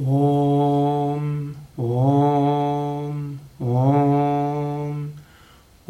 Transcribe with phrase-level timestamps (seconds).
[0.00, 1.24] ॐ
[1.78, 3.16] ॐ
[3.60, 4.92] ॐ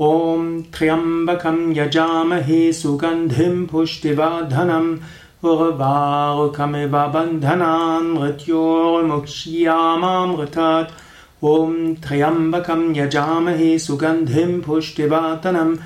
[0.06, 4.88] ॐ त्र्यम्बकं यजामहे सुगन्धिं पुष्टिवर्धनम्
[5.50, 10.96] उर्वारुकमिव बन्धनान् मृत्योर्मुक्ष्यामामृतात्
[11.52, 11.76] ॐ
[12.08, 15.78] त्र्यम्बकं यजामहे सुगन्धिं पुष्टिवातनम्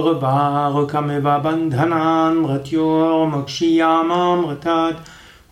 [0.00, 5.00] उर्वारुकमिव बन्धनान् मृत्योर्मुक्ष्यामामृतात्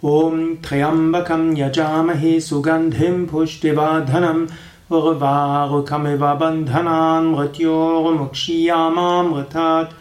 [0.04, 4.46] ॐ त्र्यम्बकं यजामहे सुगन्धिं पुष्टिवधनम्
[4.96, 9.94] उर्वारुकमिव बन्धनान् मृत्योर्मुक्षीयामामृतात्।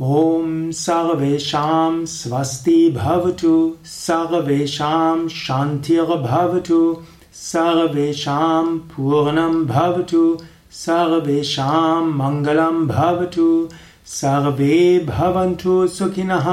[0.00, 6.80] ॐ सर्वेषां स्वस्ति भवतु सर्वेषां शान्तिर्भवतु
[7.34, 10.38] सर्वेषां पूर्णं भवतु
[10.72, 13.68] सर्वेषां मङ्गलं भवतु
[14.06, 14.76] सर्वे
[15.08, 16.46] भवन्तु सुखिनः।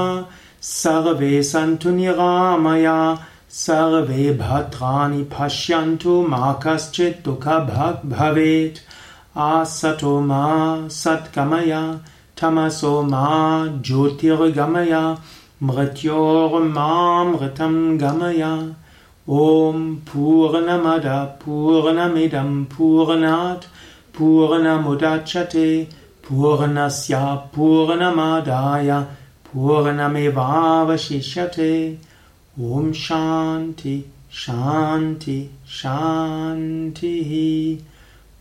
[0.63, 2.97] सर्वे सन्तु निरामया
[3.51, 8.77] सर्वे भद्राणि पश्यन्तु मा कश्चित् दुःखभग् भवेत्।
[9.37, 10.43] आसतो मा
[10.87, 11.73] सत्कमय
[12.41, 13.27] तमसो मा
[13.87, 14.93] ज्योतिर्गमय
[15.63, 16.55] मृत्योर्मामृतं
[18.01, 18.43] गमय।
[19.29, 19.75] ॐ
[20.07, 21.07] पूर्णमद
[21.43, 23.65] पूर्णमिदं पूर्णात्
[24.17, 25.67] पूर्णमुदच्छते
[26.27, 27.19] पूर्णस्य
[27.55, 28.89] पूर्णमादाय।
[29.53, 31.97] Purnamevavashishyate
[32.57, 37.79] Om Shanti Shanti Shanti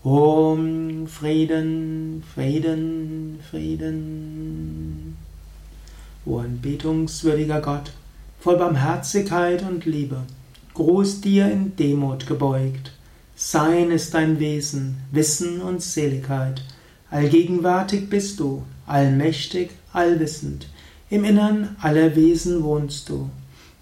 [0.02, 5.16] Om Frieden Frieden Frieden
[6.24, 7.92] O anbetungswürdiger Gott,
[8.40, 10.22] voll Barmherzigkeit und Liebe,
[10.72, 12.92] groß dir in Demut gebeugt.
[13.36, 16.62] Sein ist dein Wesen, Wissen und Seligkeit.
[17.10, 20.68] Allgegenwärtig bist du, allmächtig, allwissend.
[21.12, 23.28] Im Innern aller Wesen wohnst du.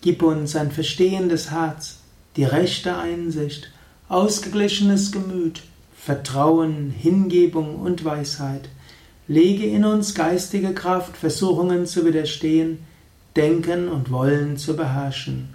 [0.01, 2.01] Gib uns ein verstehendes Herz,
[2.35, 3.71] die rechte Einsicht,
[4.09, 5.63] ausgeglichenes Gemüt,
[5.97, 8.69] Vertrauen, Hingebung und Weisheit.
[9.29, 12.79] Lege in uns geistige Kraft, Versuchungen zu widerstehen,
[13.37, 15.51] Denken und Wollen zu beherrschen.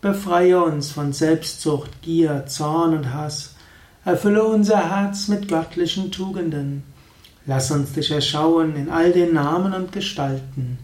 [0.00, 3.56] Befreie uns von Selbstsucht, Gier, Zorn und Hass.
[4.04, 6.84] Erfülle unser Herz mit göttlichen Tugenden.
[7.44, 10.78] Lass uns dich erschauen in all den Namen und Gestalten.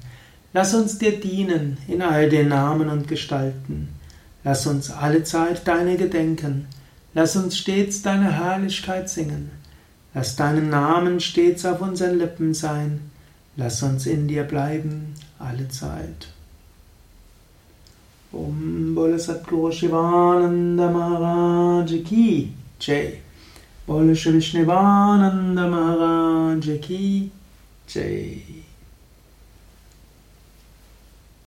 [0.54, 3.88] Lass uns dir dienen in all den Namen und Gestalten.
[4.44, 6.69] Lass uns alle Zeit deine gedenken.
[7.12, 9.50] Lass uns stets deine Herrlichkeit singen.
[10.15, 13.00] Lass deinen Namen stets auf unseren Lippen sein.
[13.56, 16.28] Lass uns in dir bleiben alle Zeit.
[18.31, 23.19] Om Bole Satguru Shivananda Maharaj Ki Jai.
[23.88, 27.32] Bole Shri Vishnivananda Maharaj Ki
[27.88, 28.64] Jai.